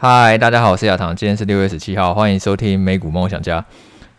[0.00, 3.64] 嗨，大家好，我是亚堂，今天是六月十七号，欢迎收听美股梦想家。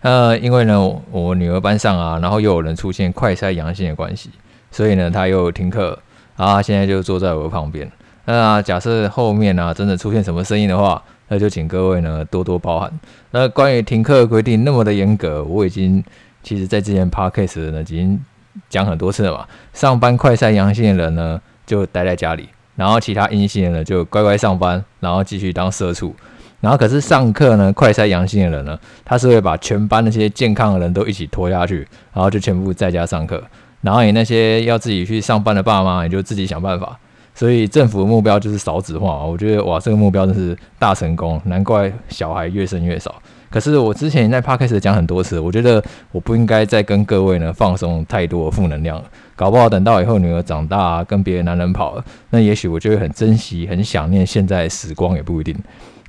[0.01, 0.77] 呃，因为呢，
[1.09, 4.29] 我女儿班上啊，然后又有人出现快筛阳性的关系，
[4.71, 5.97] 所以呢，她又停课，
[6.35, 7.89] 啊，现在就坐在我旁边。
[8.25, 12.91] 那假设后面呢、真的出现什么声音的话，那就请各位呢多多包涵。
[13.31, 16.03] 那关于停课规定那么的严格，我已经
[16.43, 18.19] 其实在之前 podcast 呢已经
[18.67, 19.47] 讲很多次了嘛。
[19.71, 22.49] 上班快筛阳性的人呢，就待在家里。
[22.79, 26.15] 然后其他阴性的人就乖乖上班，然后继续当社畜。
[26.61, 33.43] 然后可是上课呢，快筛阳性的人呢，他是会把全班那些健康的人都一起拖下去，然后就全部在家上课。
[33.81, 36.97] 然后你那些要自己去上班的爸妈，你就自己想办法。
[37.35, 39.25] 所以政府的目标就是少子化。
[39.25, 43.13] 我觉得哇，这个目标真是大成功，难怪小孩越生越少。
[43.49, 45.83] 可是我之前在 p 开始 a 讲很多次，我觉得
[46.13, 49.03] 我不应该再跟各位呢放松太多负能量了。
[49.39, 55.55] 搞不好等到以后女儿长大啊，跟别的男人跑了，那也许我就会很珍惜、很想念现在时光，也不一定。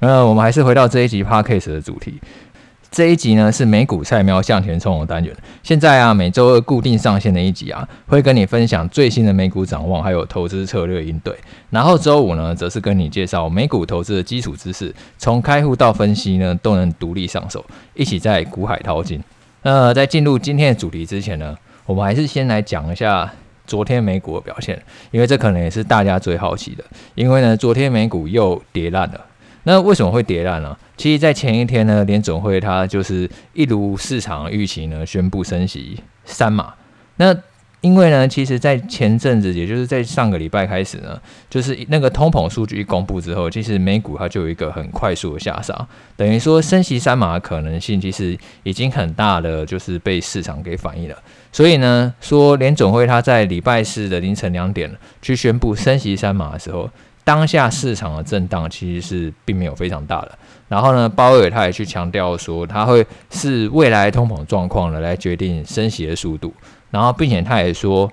[0.01, 2.21] 那我们还是回到这一集 Podcast 的主题。
[2.91, 5.33] 这一集呢是美股菜喵向前冲的单元。
[5.63, 11.33] 现在啊，每周二固定上线的一集啊，会跟你分享最新的美股展望，还有投资策略应对。
[11.71, 19.23] 然后周五呢，则是跟你介绍美股投资的基础知识，从开户到分析呢，都能独立上手，一起在股海淘金。
[19.63, 21.57] 那在进入今天的主题之前呢，
[21.91, 23.29] 我们还是先来讲一下
[23.67, 26.85] 昨天美股的表现，因为这可能也是大家最好奇的。
[27.17, 29.27] 因为呢，昨天美股又跌烂了。
[29.65, 30.77] 那为什么会跌烂呢？
[30.97, 36.75] 其实，在前一天呢，联总会它就是一如市场预期呢，宣布升息三码。
[37.17, 37.37] 那
[37.81, 51.17] 因为呢，其实，在前阵子，也就是在上个礼拜开始呢，就是那个通膨数据一公布之后，其实美股它就有一个很快速的下杀，等于说升息三码的可能性其实已经很大的就是被市场给反映了。
[51.53, 56.89] 所以呢，说联总会他在礼拜四的凌晨两点去宣布升息三码的时候。
[57.23, 60.39] 当下市场的震荡其实是并没有非常大的。
[60.69, 66.53] 然后呢，鲍威尔他也去强调说，他会视未来通膨状况呢来决定升息的速度。
[66.91, 68.11] 然后，并且他也说，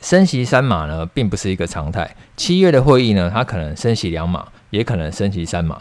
[0.00, 2.08] 升息三码呢并不是一个常态。
[2.36, 5.80] 七月的会议呢，他可能升息两码，也可能升息三码，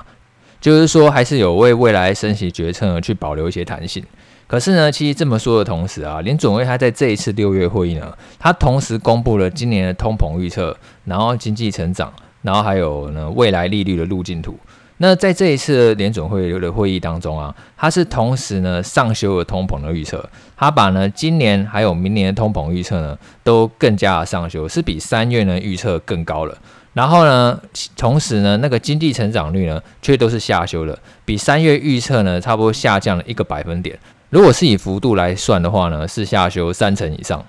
[0.59, 4.03] 就是说还是有为未来升息决策去保留一些弹性。
[4.51, 10.75] 可是呢，其实这么说的同时啊，联准会他在这一次六月会议呢，他同时公布了今年的通膨预测，
[11.05, 12.11] 然后经济成长。
[12.41, 14.59] 然后还有呢，未来利率的路径图。
[14.97, 26.57] 那在这一次联准会的会议当中啊，它是同时呢上修了通膨的预测，它把呢今年还有明年的通膨预测呢都更加的上修，是比三月呢预测更高了。
[26.91, 27.57] 然后呢，
[27.95, 33.97] 同时呢那个经济成长率呢却都是下修了，比三月预测呢差不多下降了一个百分点。
[34.31, 37.45] 如果是以幅度来算的话呢，是下修三成以上。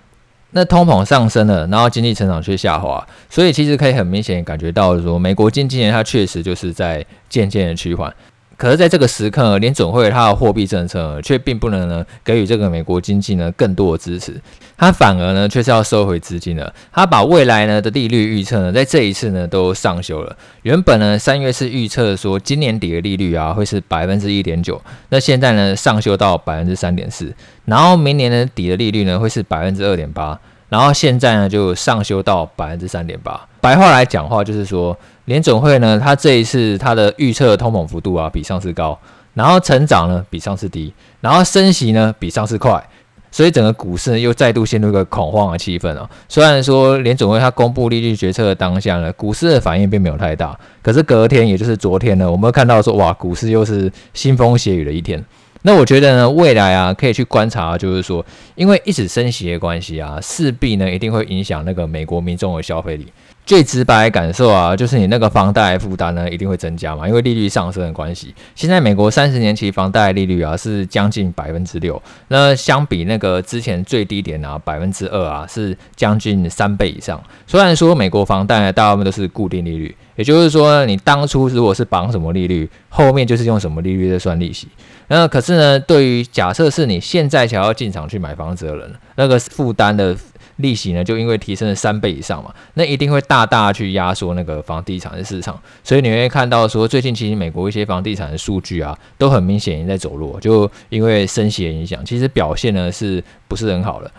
[0.50, 8.12] 那通膨上升了，然后经济成长却下滑，所以其实可以很明显感觉到说，美国近几年，它确实就是在渐渐的趋缓。
[8.62, 14.40] 可是，在这个时刻，联准会它的货币政策却并不能呢给予这个美国经济呢更多的支持，
[14.78, 16.72] 它反而呢却是要收回资金了。
[16.92, 20.36] 它把未来呢的利率预测呢，在这一次呢都上修了。
[20.62, 27.34] 原本呢三月是预测说今年底的利率啊会是百分之一点九，那现在呢上修到百分之三点四，
[27.64, 33.48] 然后明年的底的利率呢会是百分之二点八，然后现在呢就上修到百分之三点八。
[33.60, 34.96] 白话来讲话就是说。
[35.26, 38.98] 联准会呢，它这一次它的预测通膨幅度啊比上次高，
[39.34, 42.82] 然后成长呢比上次低，然后升息呢比上次快，
[43.30, 46.08] 所以整个股市呢又再度陷入一个恐慌的气氛啊。
[46.28, 55.24] 虽然说联准会它公布利率决策的当下呢，股市的反应并没有太大，可是隔天也就是昨天呢，我们看到说哇，股市又是腥风血雨的一天。
[55.64, 63.06] 那我觉得呢，未来啊可以去观察，就是说，因为一直升息的关系啊，势必呢一定会影响那个美国民众的消费力。
[63.44, 68.32] 最直白的感受啊，就是你那个房贷负担呢一定会增加嘛，因为利率上升的关系。
[68.54, 77.20] 现在美国三十年期房贷利率啊是将近百分之六，那相比那个之前最低点啊百分之二啊是将近三倍以上。
[77.46, 84.68] 虽然说美国房贷大部分都是固定利率，也就是说你当初如果是绑什么利率，后面就是用什么利率在算利息。
[85.12, 90.16] 那可是呢，对于假设是你现在想要进场去买房子的人，那个负担的。
[90.56, 104.10] 利息呢，就因为提升了三倍以上嘛，那一定会大大去压缩那个房地产的市场，所以你会看到说，最近其实美国一些房地产的数据啊，都很明显在走弱，就因为升息的影响，其实表现呢是不是很好了？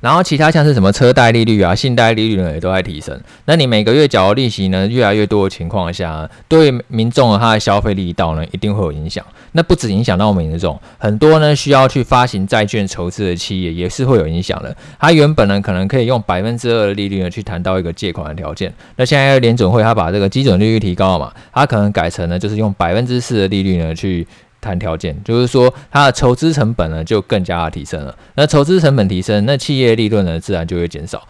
[0.00, 3.18] 然后其他像是什么车贷利率啊、信贷利率呢，也都在提升。
[3.46, 9.24] 那你每个月缴的利息呢，越来越多的情况下，对民众的他的消费力道呢，一定会有影响。
[9.52, 14.76] 那不止影响到我们民众，很多呢需要去发行债券筹资的企业也是会有影响的。
[14.98, 24.26] 他原本呢可能可以用百分之二的利率呢去谈到一个借款的条件，那现在联准会他把这个基准利率提高了嘛，他可能改成呢就是用百分之四的利率呢去。
[24.66, 28.14] 谈条件，就是说它的筹资成本呢就更加的提升了。
[28.34, 31.22] 那筹资成本提升，那企业利润呢自然就会减少。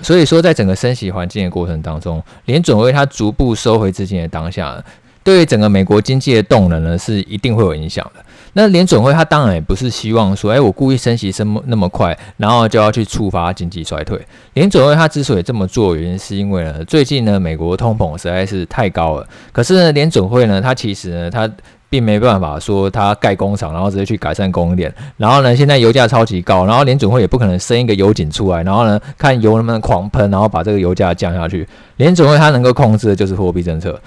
[0.00, 4.80] 所以说，在整个升息环境的过程当中，联准会它逐步收回资金的当下，
[5.24, 8.24] 对于整个美国经济的动能呢是一定会有影响的。
[8.52, 14.20] 那联准会它当然也不是希望说，哎，我故意升息升那么快，然后就要去触发经济衰退。
[14.54, 19.26] 联准会它之所以这么做，原因是因为呢，最近呢美国通膨实在是太高了。
[19.52, 21.50] 可是呢，联准会呢，它其实呢，它
[21.90, 24.92] 并没办法说它盖工厂，然后直接去改善供应链。
[25.16, 31.66] 然后呢，现在油价超级高，然后联准会也不可能生一个油井出来，然后呢，看油能不能狂喷，然后把这个油价降下去。
[31.96, 33.98] 联准会它能够控制的就是货币政策。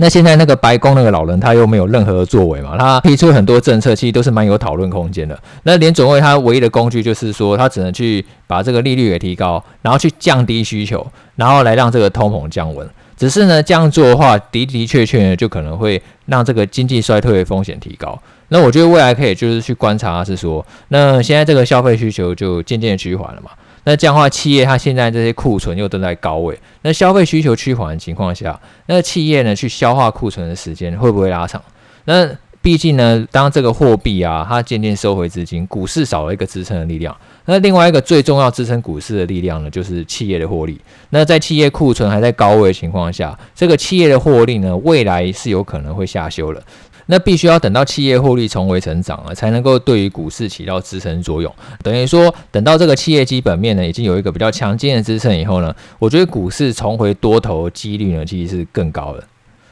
[0.00, 2.76] 那现在那个白宫那个老人他又没有任何作为嘛？
[2.78, 5.36] 他提出很多政策，其实都是蛮有讨论空间的。
[5.64, 11.04] 那联准会他唯一的工具就是说，他只能去把这个利率给提高，然后去降低需求，
[11.34, 12.88] 然后来让这个通膨降温。
[13.18, 18.16] 只是呢，这样做的话，的的确确呢，就可能会让这个经济衰退的风险提高。
[18.50, 23.50] 那我觉得未来可以就是去观察，是说，那现在这个消费需求就渐渐趋缓了嘛。
[23.84, 31.60] 那这样的话，企业它现在这些库存又都在高位，那消费需求趋缓的情况下，那企业呢去消化库存的时间会不会拉长？
[32.04, 32.28] 那
[32.60, 37.16] 毕竟呢，当这个货币啊它渐渐收回资金，股市少了一个支撑的力量。
[37.50, 40.78] 那另外一个最重要支撑股市的力量呢，就是企业的获利。
[41.08, 46.62] 那在企业库存还在高位的情况下，这个企业的获利呢，未来是有可能会下修了。
[47.06, 51.50] 那必须要等到企业获利重回成长了，才能够对于股市起到支撑作用。
[51.82, 59.24] 等于说，等到这个企业基本面呢，已经有一个比较强劲的支撑以后呢，我觉得股市重回多头几率呢，其实是更高的。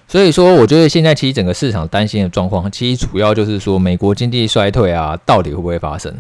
[0.08, 6.14] 所以说，我觉得现在其实整个市场担心的状况，其实主要就是说，美国经济衰退啊，到底会不会发生？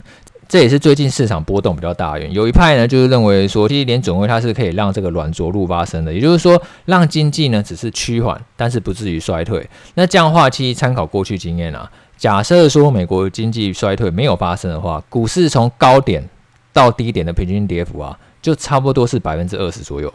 [0.48, 2.34] 这也是最近市场波动比较大的原因。
[2.34, 9.68] 有一派呢，就是认为说，其实联准会它是可以让这个软着陆发生的，也就是说，让经济呢只是趋缓，但是不至于衰退。
[9.94, 16.22] 那这样的话，其实参考过去经验啊，假设说美国经济衰退没有发生的话，股市从高点
[16.72, 20.12] 到低点的平均跌幅啊，就差不多是百分之二十左右。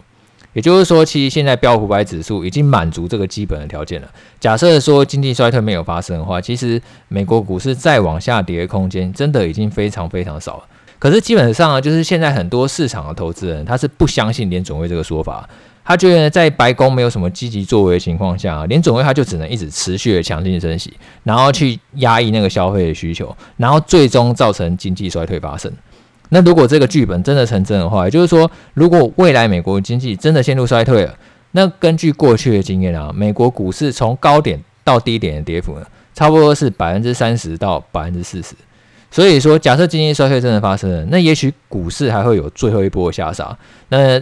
[0.53, 4.07] 也就是说，其实现在标普五百指数已经满足这个基本的条件了。
[4.39, 10.63] 假设说经济衰退没有发生的话，其实美国股市再往下跌的空间真的已经非常非常少了。
[10.99, 15.49] 可是基本上呢，就是现在很多市场的投资人他是不相信联准会这个说法，
[15.83, 20.93] 他觉得在白宫没有什么积极作为的情况下，联准会他就只能一直持续的强劲升息，
[21.23, 25.71] 然后去压抑那个消费的需求，然后最终造成经济衰退发生。
[26.33, 31.13] 那如果这个剧本真的成真的话，也就是说，如果未来美国经济真的陷入衰退了，
[31.51, 38.55] 那根据过去的经验啊，美国股市从高点到低点的跌幅呢，差不多是百分之三十到百分之四十。
[39.11, 43.57] 所以说，假设经济衰退真的发生了，那也许股市还会有最后一波下杀。
[43.89, 44.17] 那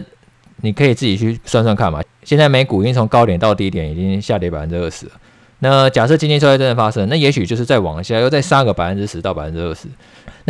[0.62, 2.02] 你可以自己去算算看嘛。
[2.24, 5.12] 现在美股已经从高点到低点已经下跌百分之二十了。
[5.60, 9.86] 那假设经济衰退真的发生，那也许就是再往下又再杀个百分之十到百分之二十。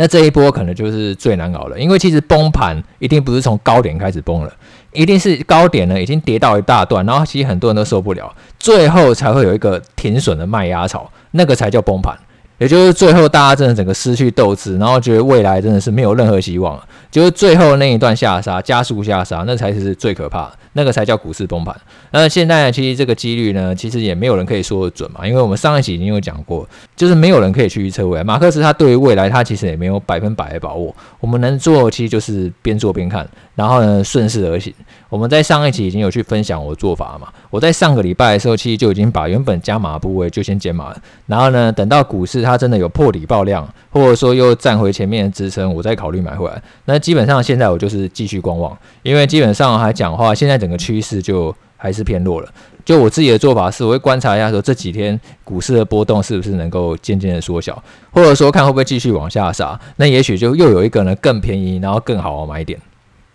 [0.01, 4.51] 那这一波可能就是最难熬了，因为其实崩盘一定不是从高点开始崩了，
[4.93, 12.17] 一定是高点呢已经跌到一大段，然后其实很多人都受不了，最后才会有一个停损的卖压潮，那个才叫崩盘。
[12.57, 21.75] 也就是最后大家真的整个失去斗志，然后觉得未来真的是没有任何希望了，就是最后那一段下杀，加速下杀，那才是最可怕的，那个才叫股市崩盘。
[22.11, 28.23] 那现在呢，其实这个几率呢，其实也没有人可以说的准嘛，因为我们上一期已经有讲过，就是没有人可以去预测未来。
[28.23, 34.73] 马克思他对于未来他其实也没有百分百的把握，我们能做其实就是边做边看，然后呢顺势而行。
[35.11, 42.61] 我们在上一期已经有去分享我的做法了嘛，我在上个礼拜的时候其实就已经把原本加码部位就先减码了，然后呢等到股市它。
[42.61, 46.61] 真的有破底爆量，或者说又站回前面的支撑，我再考虑买回来。
[46.85, 52.47] 那基本上现在我就是继续观望，因为基本上还讲话，现在整个趋势就还是偏弱了。
[52.85, 59.79] 就我自己的做法是，我会观察一下说这几天股市的波动是不是能够渐渐的缩小，或者说看会不会继续往下杀。
[59.95, 62.79] 那也许就又有一个呢更便宜，然后更好的买点。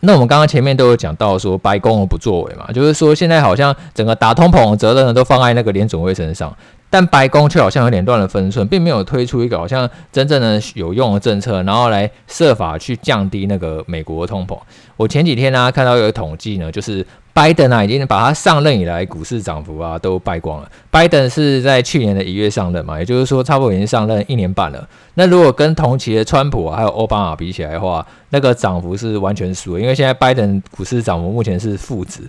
[0.01, 6.55] 那我们刚刚前面都有讲到说白宫不作为嘛，就是说现在好像整个打通膨的责任呢都放在那个联准会身上。
[6.89, 14.57] 但白宫却好像有点乱了分寸，并没有推出一个好像真正的有用的政策，然后来设法去降低那个美国的通膨。
[14.97, 17.05] 我前几天呢、看到有个统计呢，就是
[17.37, 20.71] 拜登啊已经把他上任以来股市涨幅啊都败光了。
[20.91, 24.89] 拜登是在去年的一月上任嘛，也就是说差不多已经上任一年半了。
[25.17, 32.23] 那如果跟同期的川普还有奥巴马比起来的话，那个涨幅是完全输，因为现在拜登股市涨幅目前是负值。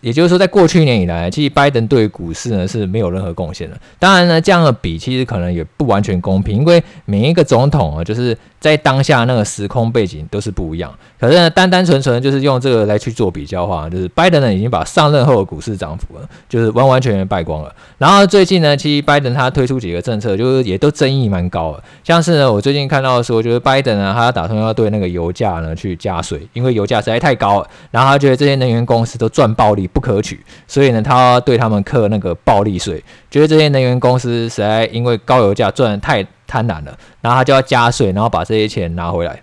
[0.00, 3.76] 也就是说，在过去一年以来，其实拜登对股市呢是没有任何贡献的。
[3.98, 10.92] 当然呢，这样的比其实可能也不完全公平，因为每一个总统啊，就是在当下那个时空背景都是不一样。
[11.18, 17.74] 可是呢，单单纯纯就是用这个来去做比较的话，就是拜登呢已经把上任后的股市涨幅了，就是完完全全败光了。
[17.98, 21.82] 然后最近呢，其实拜登他推出几个政策，就是也都争议蛮高的。
[22.04, 27.68] 像是呢，我最近看到说，就是拜登呢，他打算要对那个油价呢去加税，因为油价实在太高了。
[27.90, 33.00] 然后他觉得这些能源公司都赚爆利不可取，所以呢，他对他们课那个暴利税。
[33.30, 39.40] 觉得这些能源公司实在因为高油价赚得太贪婪了，然后他就要加税，然后把这些钱拿回来。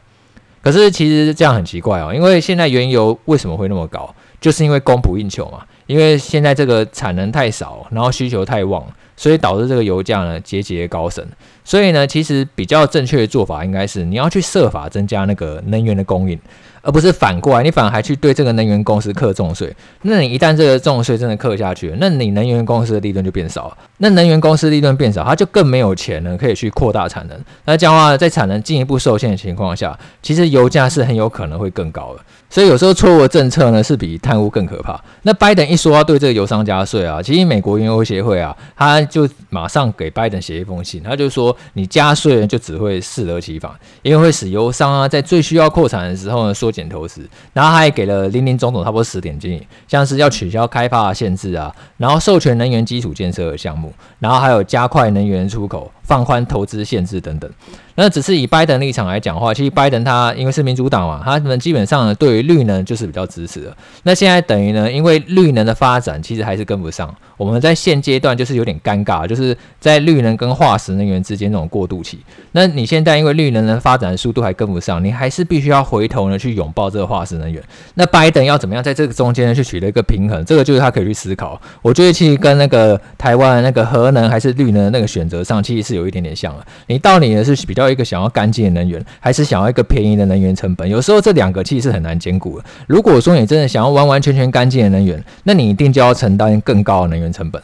[0.62, 4.14] 可是其实这样很奇怪哦，因为现在原油为什么会那么高？
[4.42, 5.60] 就是因为供不应求嘛。
[5.86, 8.82] 因为现在这个产能太少，然后需求太旺，
[9.18, 11.24] 所以导致这个油价呢节节高升。
[11.66, 16.40] 所以呢，其实比较正确的做法应该是你要去设法增加那个能源的供应。
[16.84, 19.74] 而不是反过来，你反而还去对这个能源公司课重税。
[20.02, 23.78] 那你一旦这个重税真的课下去，那你能源公司的利润就变少了。
[23.98, 27.40] 那能源公司利润变少，它就更没有钱了，可以去扩大产能。
[27.64, 32.22] 那这样的话，在产能进一步受限的情况下，其实油价是很有可能会更高的。
[32.54, 35.04] 所以有时候错误的政策呢，是比贪污更可怕。
[35.24, 43.72] 那拜登一说要对这个油商加税啊，其实美国原油协会啊，他就马上给拜登写一封信，他就说你加税就只会适得其反，
[44.04, 47.28] 因为会使油商啊在最需要扩产的时候呢缩减投资。
[47.54, 55.92] 然后他还给了林林总总差不多十点建议，像是要取消开发限制啊，然后授权能源基础建设的项目，然后还有加快能源出口。
[56.04, 57.50] 放宽投资限制等等，
[57.96, 63.76] 那只是以拜登立场来讲话，其实拜登他因为是民主党嘛，他们基本上呢对于绿能就是比较支持的。
[64.04, 72.20] 那现在等于呢，因为绿能的发展其实还是跟不上，我们在现阶段就是有点尴尬，就是在绿能跟化石能源之间这种过渡期。
[72.52, 77.64] 那你现在因为绿能的发展速度还跟不上，你还是必须要回头呢去拥抱这个化石能源。
[77.96, 80.46] 那拜登要怎么样在这个中间呢去取得一个平衡？
[80.46, 81.60] 这个就是他可以去思考。
[81.82, 85.94] 我觉得其实跟那个台湾那个核能还是绿能那个选择上，其实是。
[85.94, 90.90] 有一点点像了，你到底呢是比较一个想要干净的能源，还是想要一个便宜的能源成本？
[90.90, 92.66] 有时候这两个其实是很难兼顾了。
[92.88, 97.62] 如果说你真的想要完完全全干净的能源，那你一定就要承担更高的能源成本。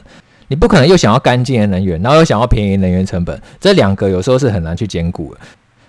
[0.48, 5.40] 你不可能又想要干净的能源，然后又想要便宜的能源成本，这两个有时候是很难去兼顾的。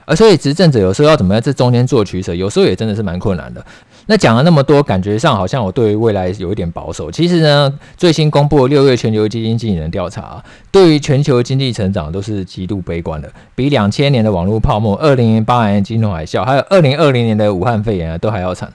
[0.05, 3.65] 而所以执政者有时候要怎么在这中间做取舍，有时候也真的是蛮困难的。
[4.11, 7.13] 那讲了那么多，感觉上好像我对于未来有一点保守。
[7.13, 18.69] 其实呢，最新公布的六月全球基金经理人调查，对于全球经济成长都是极度悲观的，比两千年的网络泡沫、二零零八年金融海啸，还有二零二零年的武汉肺炎啊，都还要惨。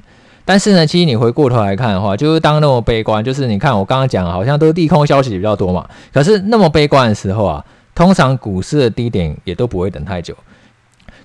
[0.45, 5.85] 但是呢，其实你回过头来看的话，就是当那么悲观，就是你看我刚刚讲，好像都是利空消息比较多嘛。
[6.13, 10.33] 可是那么悲观的时候啊，通常股市的低点也都不会等太久。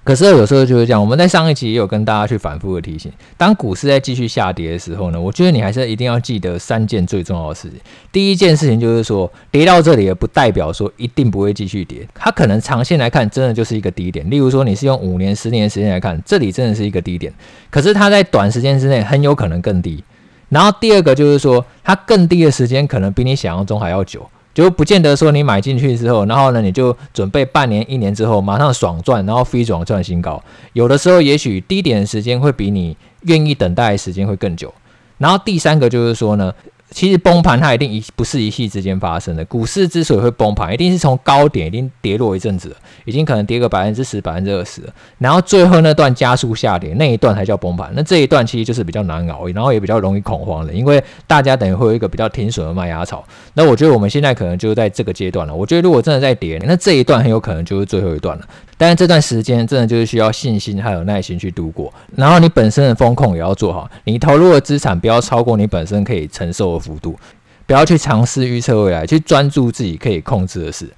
[0.02, 7.78] 可是有时候就是这样，我们在上一集也有跟大家去反复的提醒，当股市在继续下跌的时候呢，我觉得你还是一定要记得三件最重要的事情。
[8.10, 14.28] 第一件事情就是说，跌到这里也不代表说一定不会继续跌，它可能长线来看真的就是一个低点。
[14.30, 17.32] 例如说你是用五年、十年的时间来看，这里真的是一个低点，
[17.68, 20.02] 可是它在短时间之内很有可能更低。
[20.48, 24.28] 然后第二个就是说，它更低的时间可能比你想象中还要久。
[24.52, 30.42] 就不见得说你买进去之后，然后呢，你就准备半年、一年之后马上爽赚，然后飞涨赚新高。
[30.72, 34.72] 有的时候，也许低点的时间会比你愿意等待的时间会更久。
[35.18, 36.52] 然后第三个就是说呢。
[36.90, 39.44] 其实崩盘它一定一不是一夕之间发生的。
[39.44, 44.92] 股市之所以会崩盘，一定是从高点已经跌落一阵子，已经可能跌个百分之十、百分之二十了。
[45.18, 47.90] 然后最后那段加速下跌那一段才叫崩盘。
[47.94, 53.24] 那这一段其实就是比较难熬，然后也比较容易恐慌的，因为大家等于会有一个比较停损的卖压潮。
[53.54, 55.54] 那我觉得我们现在可能就在这个阶段了。
[55.54, 58.44] 我觉得如果真的在跌，那这一段很有可能就是最后一段了。
[58.80, 67.14] 但是这段时间真的就是需要信心还有耐心去度过，然后你本身的风控也要做好，你投入的资产不要超过你本身可以承受的幅度，
[67.66, 70.88] 不要去尝试预测未来，去专注自己可以控制的事。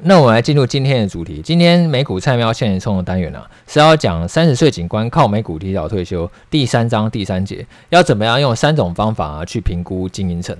[0.00, 10.56] 那我们来进入今天的主题，今天美股菜喵向钱冲的单元呢、啊，是要讲三十岁警官靠美股提早退休第三章第三节，要怎么样用三种方法去评估经营层。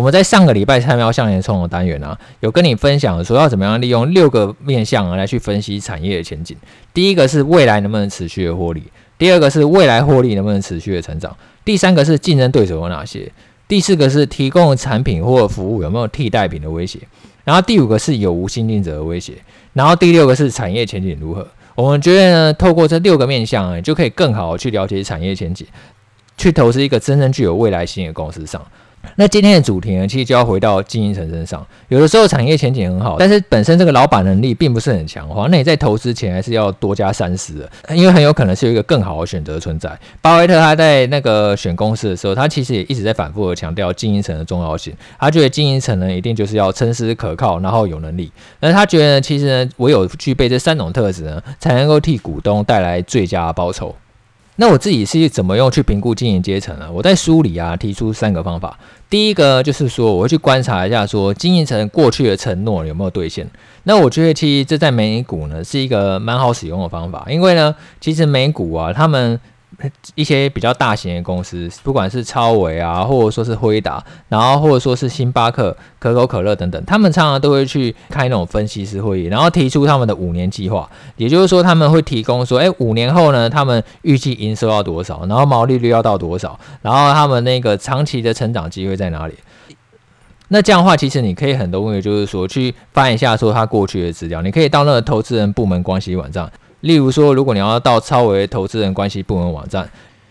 [0.00, 6.56] 我们在上个礼拜菜喵向前冲的单元啊，有跟你分享说要怎么样利用六个面向来去分析产业的前景。
[6.94, 8.82] 第一个是未来能不能持续的获利，
[9.18, 13.30] 第二个是未来获利能不能持续的成长，第三个是竞争对手有哪些，
[13.68, 17.00] 第四个是提供产品或服务有没有替代品的威胁，
[17.44, 19.34] 然后第五个是有无新进者的威胁，
[19.74, 21.46] 然后第六个是产业前景如何。
[21.74, 25.66] 我们觉得呢，透过这六个面向，就可以更好的去了解产业前景，
[26.38, 28.66] 去投资一个真正具有未来性的公司上。
[29.16, 31.66] 那今天的主题呢，其实就要回到经营层身上。
[31.88, 39.98] 有的时候产业前景很好，但是本身这个老板能力并不是很强的话，那你在投资前还是要多加三思的， 因为很有可能是有一个更好的选择存在。
[40.20, 44.94] 巴菲特他在那个选公司的时候，他其实也一直在反复的强调经营层的重要性。
[45.18, 48.30] 他觉得经营层呢，一定就是要诚实可靠，然后有能力。
[48.60, 53.94] 那他觉得呢，其实呢，唯有具备这三种特质呢，才能够替股东带来最佳的报酬。
[54.60, 56.86] 那我自己是怎么用去评估经营阶层呢？
[56.92, 58.78] 我在书里啊提出三个方法。
[59.08, 63.48] 第一个就是说，我会去观察一下，说经营层过去的承诺有没有兑现。
[63.84, 69.40] 那我觉得其实这在美股呢是一个蛮好使用的方法，因为呢，其实美股啊他们。
[70.14, 80.90] 一些比较大型的公司，不管是超维啊，或者说是辉达，然后或者说是星巴克、可口可乐等等，他们常常都会去开那种分析师会议，然后提出他们的五年计划。
[81.16, 89.34] 也就是说，他们会提供说，诶，五年后呢，他们预计营收要多少，然后毛利率要到多少，然后他们那个长期的成长机会在哪里？
[90.48, 96.50] 那这样的话，其实你可以很多问题，就是说去翻一下说他过去的资料，你可以到那个投资人部门关系网站。
[96.80, 99.88] 例如说，如果你要到超维投资人关系部门网站，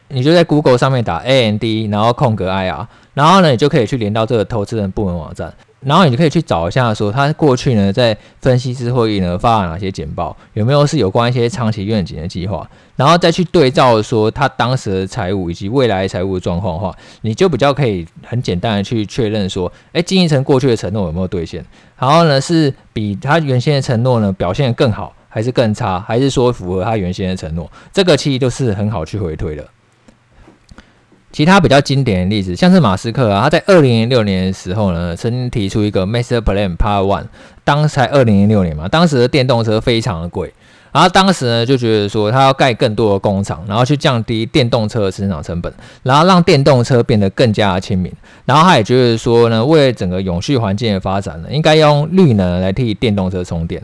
[0.08, 21.64] 你就在 Google 上面打 A N D，然后空格 IR，然后呢，你就可以去连到这个投资人部门网站，然后你就可以去找一下说，他过去呢在分析师会议呢发了哪些简报，有没有是有关一些长期愿景的计划，然后再去对照说他当时的财务以及未来财务的状况的话，你就比较可以很简单的去确认说，哎，经营层过去的承诺有没有兑现，
[22.00, 25.14] 然后呢是比他原先的承诺呢表现更好。
[25.30, 27.72] 还是更差，还是说符合他原先的承诺？
[27.94, 29.66] 这个其实都是很好去回推的。
[31.32, 37.26] 其他比较经典的例子，像是马斯克啊，他在二零零六年的时候呢，曾经提出一个 Master Plan Part One，
[37.64, 40.52] 当时才二零零六年嘛，当时的电动车非常的贵。
[40.92, 45.72] 然后当时呢，就觉得说他要盖更多的工厂，然后去降低电动车的生产成本，
[46.02, 48.12] 然后让电动车变得更加的亲民。
[48.46, 53.80] 然后他也觉得说呢，为了整个永续环境的发展呢，应该用绿能来替电动车充电。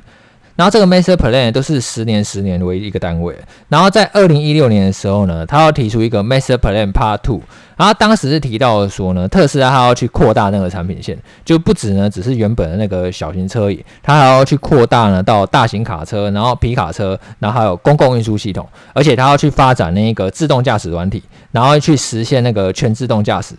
[0.56, 3.36] 然后这个 Master Plan 都是十年十年为一个单位，
[3.68, 7.42] 然后在二零一六年的时候呢，他要提出一个 Master Plan Part Two，
[7.76, 21.22] 然后当时是提到说呢，特斯拉他要去扩大那个产品线，就不止呢只是原本的那个小型车椅，他还要去扩大呢到大型卡车，然后皮卡车，然后还有公共运输系统，而且他要去发展那个自动驾驶软体，
[21.52, 23.56] 然后去实现那个全自动驾驶。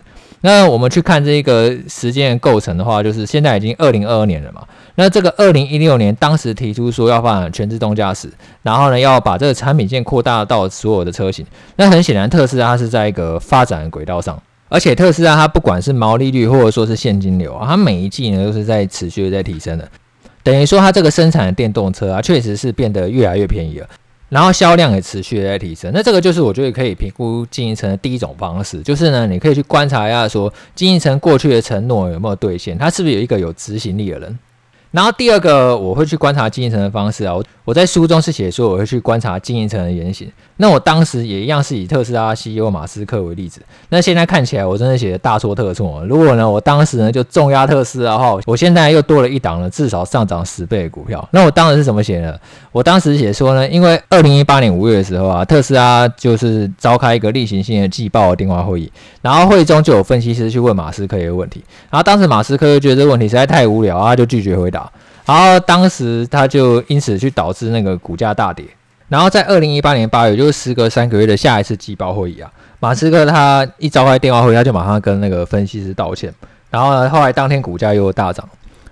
[0.46, 4.62] 那我们去看这个时间构成的话，就是现在已经二零二二年了嘛。
[4.94, 8.30] 那这个二零一六年当时提出说要发展全自动驾驶，
[8.62, 11.44] 然后呢要把这个产品线扩大到所有的车型。
[11.74, 19.88] 那很显然，特斯拉是在一个发展轨道上，而且特斯拉它不管是毛利率或者说是现金流啊，它每一季呢都是在持续的在提升的。
[20.44, 23.88] 等于说，它这个生产的电动车啊，确实是变得越来越便宜了。
[24.28, 34.38] 然后销量也持续的在提升，那这个就是我觉得可以评估经营层的第一种方式，就是呢，你可以去观察一下说，经营层过去的承诺有没有兑现，他是不是有一个有执行力的人。
[34.96, 40.26] 然后第二个我会去观察经营层的方式啊，我我在书中是写说我会去观察经营层的言行。
[40.56, 43.60] 那我当时也一样是以特斯拉 CEO 马斯克为例子。
[43.90, 46.02] 那现在看起来我真的写的大错特错。
[46.06, 51.28] 如果呢我当时呢就重压特斯拉的话，我现在又多了一档了至少上涨十倍的股票。
[51.30, 52.40] 那我当时是怎么写的？
[52.72, 64.85] 我当时写说呢，因为二零一八年五月的时候啊，特斯拉就是召开一个例行性的季报的电话会议，然后会中就有分析师去问马斯克一个问题，然后当时马斯克就觉得这个问题实在太无聊啊，他就拒绝回答。
[65.26, 68.64] 然后当时他就因此去导致那个股价大跌。
[69.08, 76.32] 然后在二零一八年八月，就是时隔三个月的下一次季报会议啊，马斯克他一召开电话会，他就马上跟那个分析师道歉。
[76.70, 78.48] 然后呢，后来当天股价又大涨。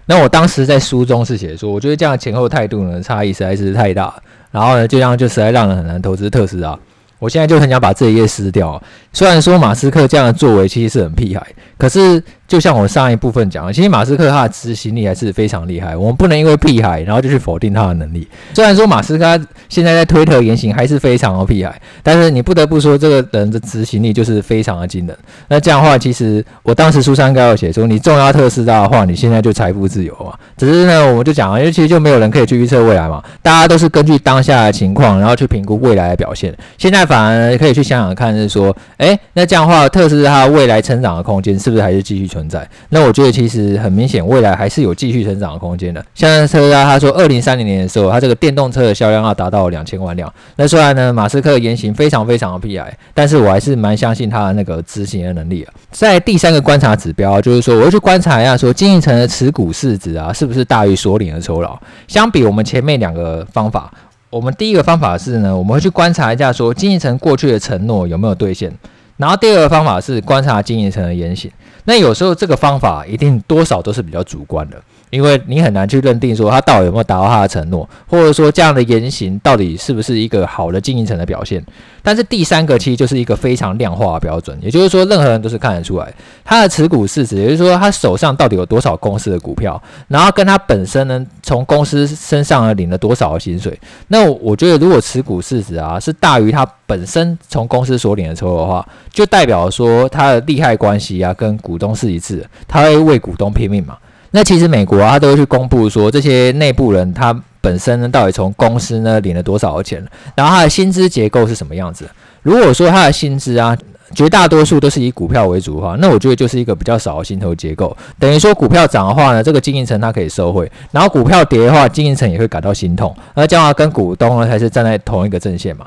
[0.07, 4.14] 那我当时在书中是写说，我觉得这样前后态度呢差异实在是太大。
[4.51, 6.79] 然后呢，就这样就实在让人很难投资特斯拉。
[7.18, 8.81] 我现在就很想把这一页撕掉。
[9.12, 11.47] 虽然说马斯克这样的作为其实是很屁孩，
[11.79, 12.23] 可是。
[12.46, 15.96] 就像我上一部分讲的，其实马斯克他的执行力还是非常厉害。
[15.96, 18.28] 我们不能因为屁孩，然后就去否定他的能力。
[18.54, 25.16] 虽然说马斯克他现在在推特言行还是非常的屁孩，但是你不得不说这个人的执行力就是非常的惊人。
[25.48, 30.35] 那这样的话，其实我当时书上应该有写说，你重要特斯拉的话，你现在就财富自由嘛。
[30.57, 36.54] 只是呢，我们就讲啊，因为其实就没有人可以去预测未来嘛，大家都是根据当下的情况，然后去评估未来的表现。
[36.76, 42.68] 现在反而可以去想想看，是说，诶，那这样的话，特斯拉未来成长的空间是不是还是继续存在？
[42.88, 46.05] 那我觉得其实很明显，未来还是有继续成长的空间的。
[46.14, 50.33] 像特斯拉，他说二零三零年的时候，他这个电动车的销量要达到两千万辆。
[50.57, 55.73] 那虽然呢，马斯克言行非常非常的屁孩，但是我还是蛮相信他的那个执行的能力啊。
[55.92, 61.79] 在第三个观察指标，就是说我会去观察一下，说经营层的持股市值啊，是不是大于所领的酬劳？
[62.09, 63.92] 相比我们前面两个方法，
[64.31, 68.73] 我们第一个方法是呢，我们会去观察一下，说经营层过去的承诺有没有兑现。
[69.16, 71.50] 然后第二个方法是观察经营层的言行。
[71.85, 74.83] 那有时候这个方法一定多少都是比较主观的，
[75.14, 81.62] 因为你很难去认定说他到底有没有达到他的承诺，或者说这样的言行到底是不是一个好的经营层的表现。
[82.03, 86.12] 但是第三个其实就是一个非常量化的标准，也就是说任何人都是看得出来
[86.44, 93.79] 他的持股市值，也就是说他手上到底有多少公司的股票，然后跟他本身呢从公司身上领了多少薪水。
[94.09, 101.74] 那我觉得如果持股市值啊是大于他本身从公司所领的酬的话，就代表说他的利害关系啊跟股。
[101.74, 103.98] 股东是一致的，他会为股东拼命嘛？
[104.37, 112.05] 那其实美国啊，他都会去公布说这些内部人他本身呢，到底从公司呢领了多少钱，然后他的薪资结构是什么样子？
[112.42, 113.79] 如果说他的薪资啊，
[114.12, 117.97] 绝大多数都是以股票为主的话，那我觉得就是一个比较少的薪酬结构。
[118.18, 123.14] 等于说股票涨的话呢，这个经营层他可以收回；然后股票跌的话，经营层也会感到心痛。
[123.37, 125.87] 那这样跟股东呢，才是站在同一个阵线嘛。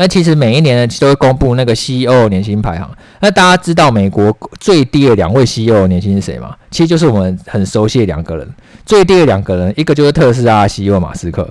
[0.00, 2.90] 那其实每一年呢，都会公布那个 CEO 年薪排行。
[3.20, 6.56] 那大家知道美国最低的两位 CEO 年薪是谁吗？
[6.70, 8.48] 其实就是我们很熟悉的两个人。
[8.86, 11.46] 最低的两个人，一个就是特斯拉 CEO 马斯克。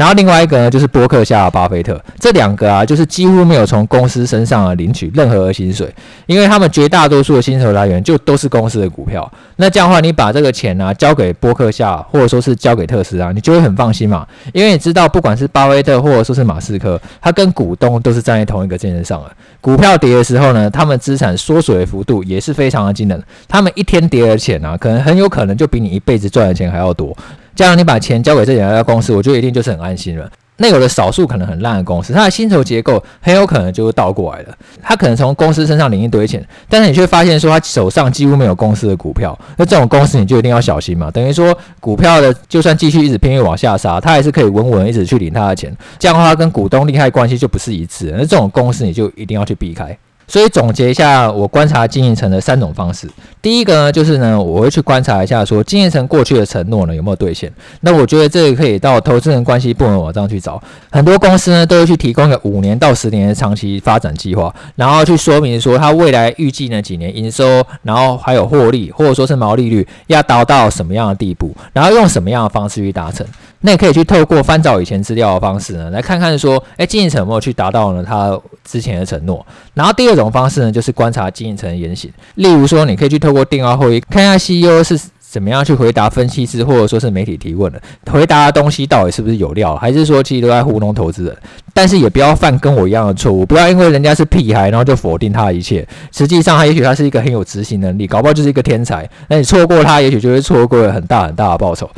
[0.00, 9.30] 然后另外一个呢，就是波克夏巴菲特，这两个啊，就是几乎没有从公司身上啊领取任何的薪水，因为他们绝大多数的薪酬来源就都是公司的股票。
[9.56, 19.30] 那这样的话，你把这个钱啊交给波克夏，或者说是交给特斯拉，你就会很放心嘛，因为你知道，不管是巴菲特或者说是马斯克，他跟股东都是站在同一个阵线上的。
[19.60, 27.14] 股票跌的时候呢，他们资产缩水的幅度也是非常的惊人，他们一天跌的钱啊，可能很有可能就比你一辈子赚的钱还要多。
[27.54, 30.30] 这样你把钱交给这两家公司，我觉得一定就是很安心了。
[30.62, 34.54] 那有的少数可能很烂的公司，它的薪酬结构很有可能就是倒过来的。
[34.82, 39.34] 他可能从公司身上领一堆钱，但是你却发现说他手上几乎没有公司的股票。
[39.56, 41.10] 那这种公司你就一定要小心嘛。
[41.10, 45.74] 等于说股票的就算继续一直偏越往下杀，他还是可以稳稳一直去领他的钱。
[45.98, 48.12] 这样的话跟股东利害关系就不是一致。
[48.12, 49.96] 那这种公司你就一定要去避开。
[50.30, 53.10] 所以总结一下，我观察经营层的三种方式。
[53.42, 57.52] 第一个呢，就是呢，我会去观察一下，说经营层过去的承诺呢有没有兑现。
[57.80, 67.44] 那我觉得这个可以到投资人关系部门网站去找，很多公司呢都会去提供个五年到十年的长期发展计划，然后去说明说它未来预计呢几年营收，
[67.82, 73.26] 然后还有获利或者说是毛利率要达到什么样的地步，然后用什么样的方式去达成。
[73.62, 79.44] 那也可以去透过翻找以前资料的方式呢，来看看说，诶，经营层有没有去达到呢他之前的承诺。
[79.74, 82.10] 然后第二种方式呢，就是观察经营层的言行。
[82.36, 91.36] 例如说，你可以去透过电话会议看一下 CEO 是怎么样去回答分析师或者说是媒体提问的，回答的东西到底是不是有料，还是说其实都在糊弄投资人。
[91.72, 95.86] 但是也不要犯跟我一样的错误，不要因为人家是屁孩，然后就否定他的一切。
[96.10, 99.08] 实际上，他也许他是一个很有执行能力，搞不好就是一个天才。
[99.28, 101.88] 那你错过他，也许就会错过了很大很大的报酬。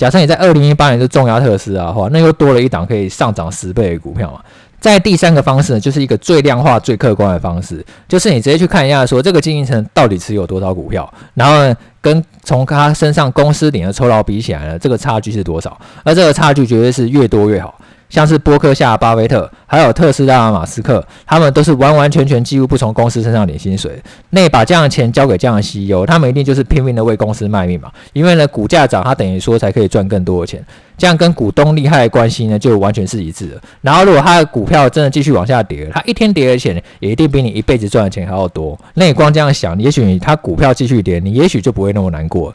[0.00, 4.40] 假设你在二零一八年是重压特斯拉的话，那又多了一档可以上涨十倍的股票嘛。
[4.80, 15.78] 在第三个方式呢，就是一个最量化、最客观的方式，就是你直接去看一下，说这个经营层到底持有多少股票，然后呢，跟从他身上公司领的酬劳比起来呢，这个差距是多少？
[16.02, 17.78] 而这个差距绝对是越多越好。
[18.08, 24.02] 像是波克夏、巴菲特，还有特斯拉、马斯克，他们都是完完全全几乎不从公司身上领薪水。
[24.30, 27.88] 那把这样的钱交给这样的 CEO，他们一定就是拼命的为公司卖命嘛。
[28.12, 30.60] 因为呢，股价涨，他等于说才可以赚更多的钱，
[30.98, 33.62] 这样跟股东利害的关系呢，就完全是一致的。
[33.80, 38.76] 然后，如果他的股票真的继续往下跌，他一天跌的钱也一定比你一辈子赚的钱还要多。
[38.94, 42.52] 那你光这样想，也许他股票继续跌，你也许就不会那么难过。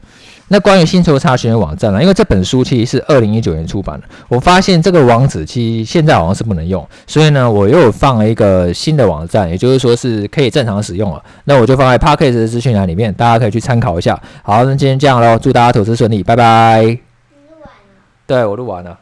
[0.47, 1.99] 那关于薪酬查询的网站呢？
[2.01, 11.23] 因为这本书其实是二零一九年出版的，我发现这个网址其实现在好像是不能用，所以呢，我又放了一个新的网站，也就是说是可以正常使用了。
[11.45, 14.21] 那我就放在 p a c k a g e 的资讯栏里面，大家可以去参考一下。
[14.43, 16.84] 好，那今天这样喽，祝大家投资顺利，拜拜。
[16.84, 16.91] 你
[17.49, 17.69] 录完了？
[18.27, 18.99] 对，我录完了。